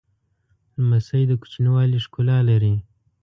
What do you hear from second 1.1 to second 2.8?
د کوچنیوالي ښکلا لري.